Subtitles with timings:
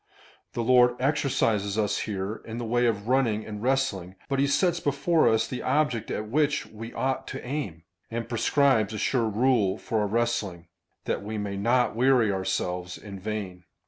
[0.55, 4.79] "The Lord exercises us here in the way of running and wrestling, but he sets
[4.79, 9.77] before us the object at which we ought to aim, and prescribes a sure rule
[9.77, 10.65] for our wrestling,
[11.05, 13.63] that we may not weary ourselves in vain."